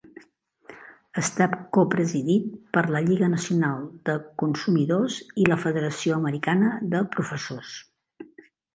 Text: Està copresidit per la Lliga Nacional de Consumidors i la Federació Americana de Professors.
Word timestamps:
Està 1.21 1.47
copresidit 1.77 2.47
per 2.79 2.83
la 2.97 3.03
Lliga 3.09 3.29
Nacional 3.35 3.85
de 4.11 4.17
Consumidors 4.45 5.21
i 5.45 5.49
la 5.53 5.61
Federació 5.69 6.19
Americana 6.21 6.75
de 6.97 7.07
Professors. 7.17 7.81